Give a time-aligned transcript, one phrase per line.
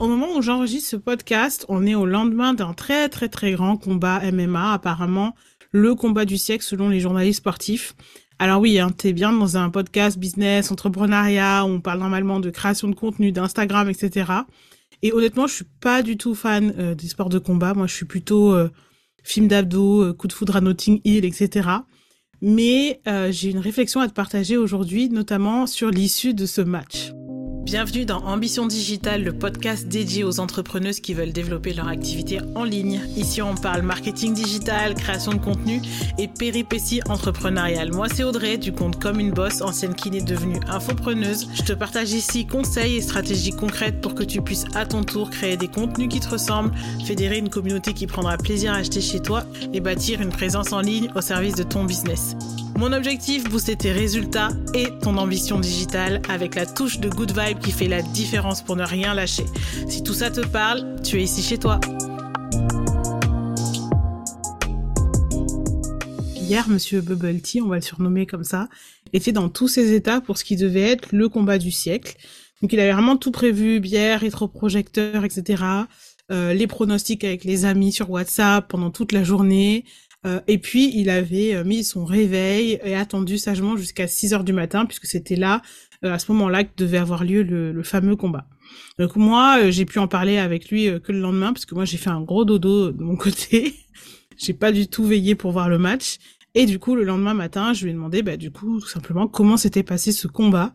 [0.00, 3.76] au moment où j'enregistre ce podcast, on est au lendemain d'un très très très grand
[3.76, 5.34] combat MMA, apparemment
[5.72, 7.94] le combat du siècle selon les journalistes sportifs.
[8.38, 12.48] Alors oui, hein, t'es bien dans un podcast business, entrepreneuriat, où on parle normalement de
[12.48, 14.32] création de contenu, d'Instagram, etc.
[15.02, 17.74] Et honnêtement, je suis pas du tout fan euh, des sports de combat.
[17.74, 18.70] Moi, je suis plutôt euh,
[19.22, 21.68] film d'abdos, euh, coup de foudre à Notting Hill, etc.
[22.40, 27.12] Mais j'ai une réflexion à te partager aujourd'hui, notamment sur l'issue de ce match.
[27.62, 32.64] Bienvenue dans Ambition Digitale, le podcast dédié aux entrepreneuses qui veulent développer leur activité en
[32.64, 33.00] ligne.
[33.16, 35.82] Ici, on parle marketing digital, création de contenu
[36.18, 37.92] et péripéties entrepreneuriales.
[37.92, 41.48] Moi, c'est Audrey du compte Comme une Boss, ancienne kiné devenue infopreneuse.
[41.54, 45.30] Je te partage ici conseils et stratégies concrètes pour que tu puisses à ton tour
[45.30, 46.72] créer des contenus qui te ressemblent,
[47.04, 50.80] fédérer une communauté qui prendra plaisir à acheter chez toi et bâtir une présence en
[50.80, 52.36] ligne au service de ton business.
[52.80, 57.58] Mon objectif, booster tes résultats et ton ambition digitale avec la touche de good vibe
[57.58, 59.44] qui fait la différence pour ne rien lâcher.
[59.86, 61.78] Si tout ça te parle, tu es ici chez toi.
[66.36, 68.70] Hier, monsieur Bubble Tea, on va le surnommer comme ça,
[69.12, 72.16] était dans tous ses états pour ce qui devait être le combat du siècle.
[72.62, 75.64] Donc il avait vraiment tout prévu, bière, rétroprojecteur, etc.
[76.32, 79.84] Euh, les pronostics avec les amis sur WhatsApp pendant toute la journée,
[80.26, 84.44] euh, et puis, il avait euh, mis son réveil et attendu sagement jusqu'à 6 heures
[84.44, 85.62] du matin, puisque c'était là,
[86.04, 88.46] euh, à ce moment-là, que devait avoir lieu le, fameux combat.
[88.98, 91.96] Donc moi, j'ai pu en parler avec lui que le lendemain, parce que moi, j'ai
[91.96, 93.74] fait un gros dodo de mon côté.
[94.36, 96.18] j'ai pas du tout veillé pour voir le match.
[96.54, 99.26] Et du coup, le lendemain matin, je lui ai demandé, bah, du coup, tout simplement,
[99.26, 100.72] comment s'était passé ce combat.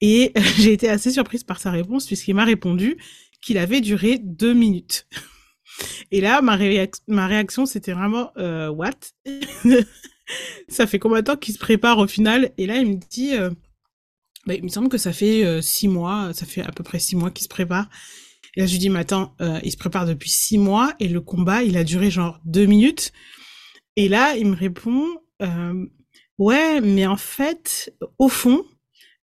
[0.00, 2.96] Et j'ai été assez surprise par sa réponse, puisqu'il m'a répondu
[3.40, 5.06] qu'il avait duré deux minutes.
[6.10, 8.90] Et là, ma, réaction, c'était vraiment euh, what?
[10.68, 12.52] Ça fait combien de temps qu'il se prépare au final?
[12.58, 13.50] Et là, il me dit, euh,
[14.46, 16.98] bah, il me semble que ça fait euh, six mois, ça fait à peu près
[16.98, 17.88] six mois qu'il se prépare.
[18.54, 21.08] Et là, je lui dis, mais attends, euh, il se prépare depuis six mois et
[21.08, 23.12] le combat, il a duré genre deux minutes.
[23.96, 25.06] Et là, il me répond,
[26.38, 28.64] ouais, mais en fait, au fond,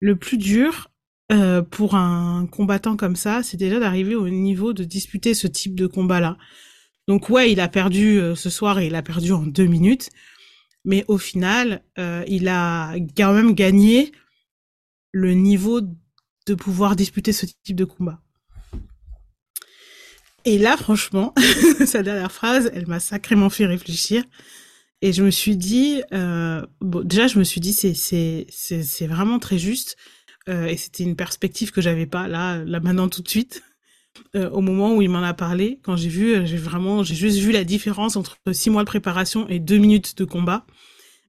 [0.00, 0.90] le plus dur,
[1.32, 5.74] euh, pour un combattant comme ça, c'est déjà d'arriver au niveau de disputer ce type
[5.74, 6.36] de combat-là.
[7.08, 10.10] Donc ouais, il a perdu euh, ce soir et il a perdu en deux minutes,
[10.84, 14.12] mais au final, euh, il a quand même gagné
[15.12, 18.20] le niveau de pouvoir disputer ce type de combat.
[20.44, 21.32] Et là, franchement,
[21.86, 24.24] sa dernière phrase, elle m'a sacrément fait réfléchir.
[25.00, 29.96] Et je me suis dit, bon, déjà, je me suis dit, c'est vraiment très juste.
[30.48, 33.62] Euh, et c'était une perspective que j'avais pas là, là maintenant tout de suite.
[34.36, 37.14] Euh, au moment où il m'en a parlé, quand j'ai vu, euh, j'ai vraiment, j'ai
[37.14, 40.66] juste vu la différence entre six mois de préparation et deux minutes de combat.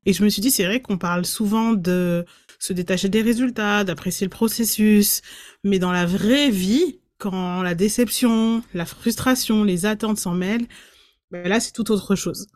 [0.06, 2.26] Et je me suis dit, c'est vrai qu'on parle souvent de
[2.60, 5.22] se détacher des résultats, d'apprécier le processus,
[5.64, 10.68] mais dans la vraie vie, quand la déception, la frustration, les attentes s'en mêlent,
[11.32, 12.48] ben là, c'est tout autre chose.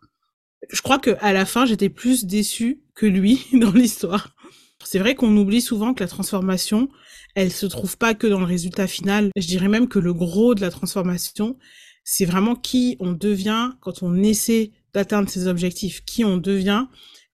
[0.69, 4.35] Je crois que à la fin, j'étais plus déçue que lui dans l'histoire.
[4.83, 6.89] C'est vrai qu'on oublie souvent que la transformation,
[7.35, 9.29] elle se trouve pas que dans le résultat final.
[9.35, 11.57] Je dirais même que le gros de la transformation,
[12.03, 16.85] c'est vraiment qui on devient quand on essaie d'atteindre ses objectifs, qui on devient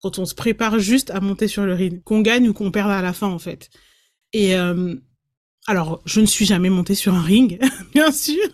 [0.01, 2.91] quand on se prépare juste à monter sur le ring, qu'on gagne ou qu'on perde
[2.91, 3.69] à la fin en fait.
[4.33, 4.95] Et euh,
[5.67, 7.59] alors, je ne suis jamais montée sur un ring,
[7.93, 8.49] bien sûr,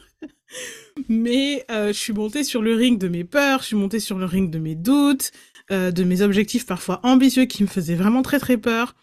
[1.09, 4.17] mais euh, je suis montée sur le ring de mes peurs, je suis montée sur
[4.17, 5.31] le ring de mes doutes,
[5.71, 8.93] euh, de mes objectifs parfois ambitieux qui me faisaient vraiment très très peur,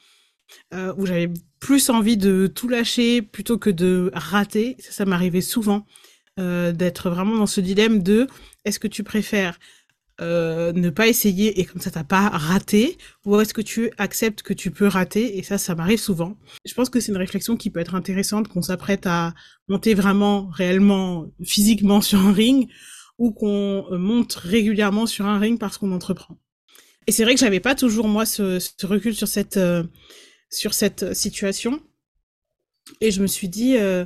[0.75, 1.31] euh, où j'avais
[1.61, 4.77] plus envie de tout lâcher plutôt que de rater.
[4.79, 5.87] Ça, ça m'arrivait souvent
[6.39, 8.27] euh, d'être vraiment dans ce dilemme de
[8.67, 9.59] est-ce que tu préfères
[10.21, 14.53] ne pas essayer et comme ça t'as pas raté ou est-ce que tu acceptes que
[14.53, 15.39] tu peux rater?
[15.39, 16.37] Et ça ça m'arrive souvent.
[16.67, 19.33] Je pense que c'est une réflexion qui peut être intéressante qu'on s'apprête à
[19.69, 22.69] monter vraiment réellement physiquement sur un ring
[23.17, 26.37] ou qu'on monte régulièrement sur un ring parce qu'on entreprend
[27.09, 29.83] et c'est vrai que j'avais pas toujours moi ce, recul sur cette euh,
[30.51, 31.81] sur cette situation.
[33.01, 34.05] Et je me suis dit, euh,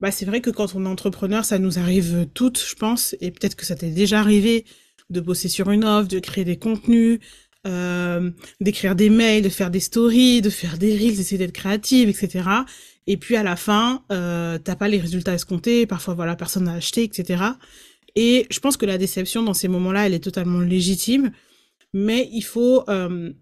[0.00, 3.30] bah c'est vrai que quand on est entrepreneur, ça nous arrive toutes, je pense, et
[3.30, 4.64] peut-être que ça t'est déjà arrivé
[5.08, 7.20] de bosser sur une offre, de créer des contenus,
[7.64, 12.08] euh, d'écrire des mails, de faire des stories, de faire des reels, d'essayer d'être créative,
[12.08, 12.48] etc.
[13.06, 16.74] Et puis à la fin, euh, t'as pas les résultats escomptés, parfois voilà, personne n'a
[16.74, 17.44] acheté, etc.
[18.16, 21.30] Et je pense que la déception dans ces moments-là, elle est totalement légitime
[21.92, 23.32] mais il faut euh,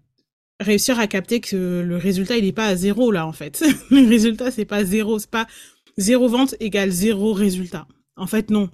[0.59, 3.63] réussir à capter que le résultat il n'est pas à zéro là en fait.
[3.91, 5.47] le résultat c'est pas zéro, c'est pas
[5.97, 7.87] zéro vente égale zéro résultat.
[8.15, 8.69] En fait non.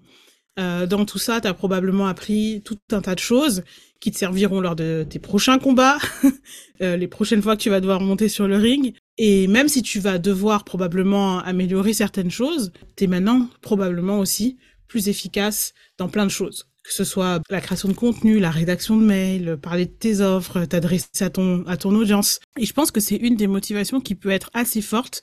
[0.59, 3.63] Euh, dans tout ça, tu as probablement appris tout un tas de choses
[3.99, 5.97] qui te serviront lors de tes prochains combats,
[6.81, 8.95] euh, les prochaines fois que tu vas devoir monter sur le ring.
[9.17, 14.57] Et même si tu vas devoir probablement améliorer certaines choses, tu es maintenant probablement aussi
[14.87, 16.67] plus efficace dans plein de choses.
[16.87, 20.63] Que ce soit la création de contenu, la rédaction de mails, parler de tes offres,
[20.65, 22.39] t'adresser à ton, à ton audience.
[22.57, 25.21] Et je pense que c'est une des motivations qui peut être assez forte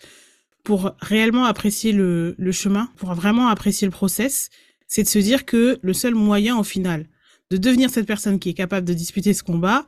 [0.63, 4.51] pour réellement apprécier le, le chemin, pour vraiment apprécier le process,
[4.89, 7.07] c'est de se dire que le seul moyen au final
[7.51, 9.87] de devenir cette personne qui est capable de disputer ce combat,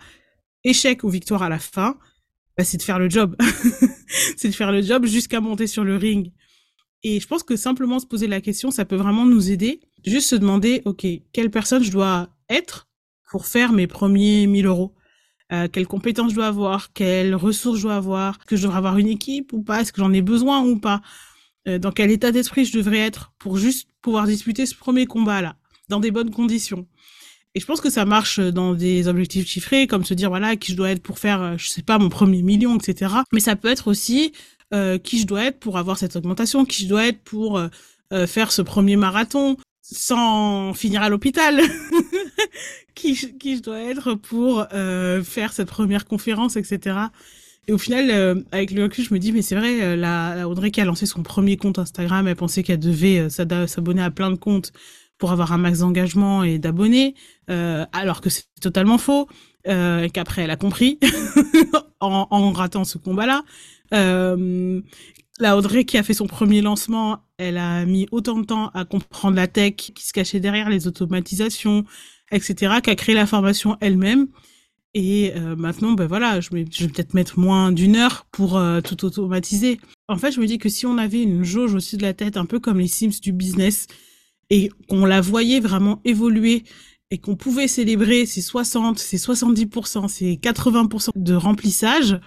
[0.65, 1.99] échec ou victoire à la fin,
[2.57, 3.37] bah, c'est de faire le job.
[4.37, 6.33] c'est de faire le job jusqu'à monter sur le ring.
[7.03, 9.81] Et je pense que simplement se poser la question, ça peut vraiment nous aider.
[10.05, 12.87] Juste se demander, OK, quelle personne je dois être
[13.31, 14.95] pour faire mes premiers 1000 euros?
[15.53, 16.93] Euh, Quelles compétences je dois avoir?
[16.93, 18.37] Quelles ressources je dois avoir?
[18.37, 19.81] Est-ce que je devrais avoir une équipe ou pas?
[19.81, 21.03] Est-ce que j'en ai besoin ou pas?
[21.69, 25.57] Euh, Dans quel état d'esprit je devrais être pour juste pouvoir disputer ce premier combat-là
[25.89, 26.87] dans des bonnes conditions?
[27.55, 30.73] Et je pense que ça marche dans des objectifs chiffrés, comme se dire voilà qui
[30.73, 33.15] je dois être pour faire, euh, je sais pas, mon premier million, etc.
[33.33, 34.33] Mais ça peut être aussi
[34.75, 37.69] euh, qui je dois être pour avoir cette augmentation, qui je dois être pour euh,
[38.13, 39.57] euh faire ce premier marathon
[39.93, 41.61] sans finir à l'hôpital,
[42.95, 46.99] qui, qui je dois être pour euh, faire cette première conférence, etc.
[47.69, 50.71] Et au final, avec le recul, je me dis, mais c'est vrai, la, la, Audrey
[50.71, 54.37] qui a lancé son premier compte Instagram, elle pensait qu'elle devait s'abonner à plein de
[54.37, 54.73] comptes
[55.19, 57.15] pour avoir un max d'engagement et d'abonnés,
[57.51, 59.29] euh, alors que c'est totalement faux,
[59.67, 60.99] euh, qu'après elle a compris
[62.01, 63.43] en, en, ratant ce combat-là.
[63.95, 64.81] Euh,
[65.39, 68.85] la Audrey qui a fait son premier lancement, elle a mis autant de temps à
[68.85, 71.85] comprendre la tech qui se cachait derrière les automatisations,
[72.33, 74.29] etc., qu'à créer la formation elle-même.
[74.95, 79.05] Et euh, maintenant, ben voilà, je vais, peut-être mettre moins d'une heure pour euh, tout
[79.05, 79.79] automatiser.
[80.09, 82.39] En fait, je me dis que si on avait une jauge au-dessus de la tête,
[82.39, 83.89] un peu comme les Sims du business,
[84.49, 86.65] et qu'on la voyait vraiment évoluer
[87.11, 92.19] et qu'on pouvait célébrer ces 60, ces 70%, ces 80% de remplissage,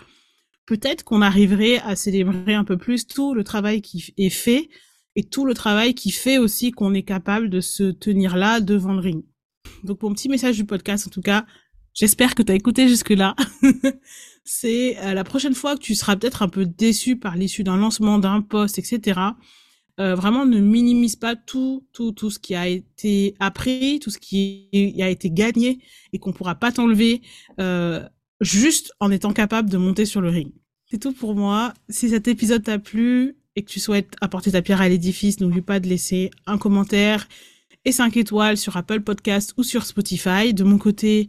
[0.65, 4.69] peut-être qu'on arriverait à célébrer un peu plus tout le travail qui est fait
[5.15, 8.93] et tout le travail qui fait aussi qu'on est capable de se tenir là devant
[8.93, 9.23] le ring.
[9.83, 11.45] Donc mon petit message du podcast, en tout cas,
[11.93, 13.35] j'espère que tu as écouté jusque-là.
[14.43, 17.77] c'est euh, la prochaine fois que tu seras peut-être un peu déçu par l'issue d'un
[17.77, 19.31] lancement, d'un poste, etc
[19.99, 24.17] euh, vraiment ne minimise pas tout, tout, tout ce qui a été appris, tout ce
[24.17, 24.69] qui
[25.01, 25.79] a été gagné
[26.13, 27.21] et qu'on pourra pas t'enlever
[27.59, 28.07] euh,
[28.39, 30.53] juste en étant capable de monter sur le ring.
[30.89, 31.73] C'est tout pour moi.
[31.89, 35.61] Si cet épisode t'a plu et que tu souhaites apporter ta pierre à l'édifice, n'oublie
[35.61, 37.27] pas de laisser un commentaire
[37.83, 40.53] et 5 étoiles sur Apple Podcast ou sur Spotify.
[40.53, 41.27] De mon côté,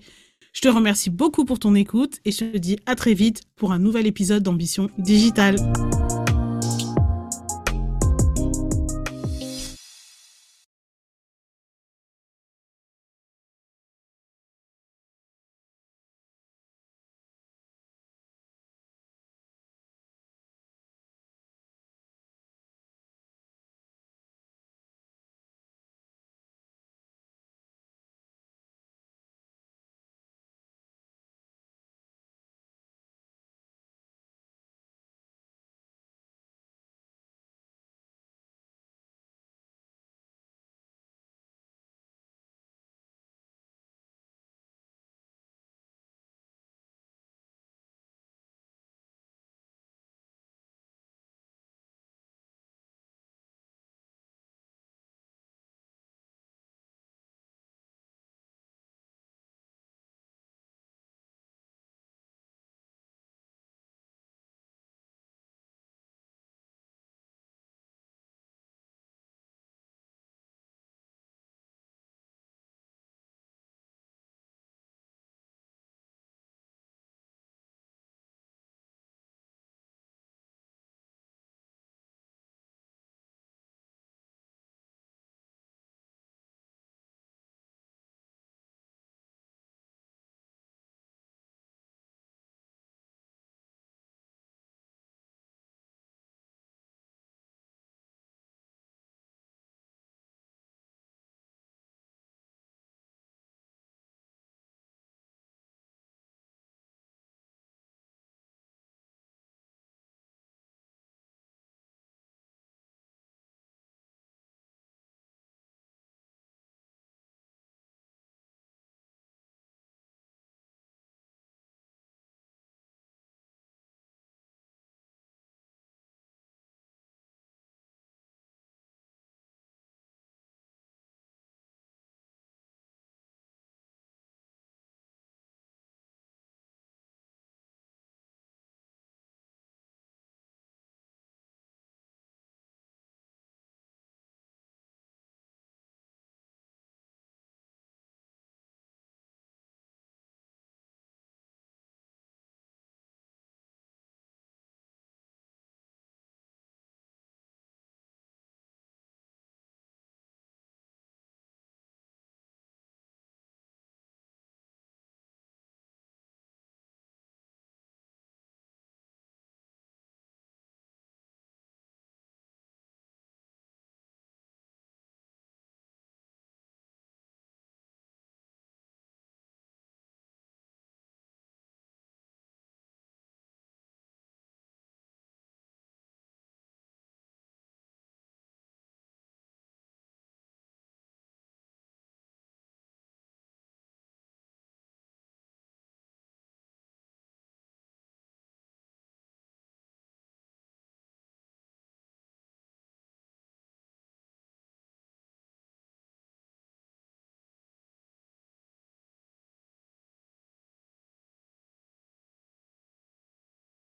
[0.53, 3.73] je te remercie beaucoup pour ton écoute et je te dis à très vite pour
[3.73, 5.57] un nouvel épisode d'Ambition Digitale.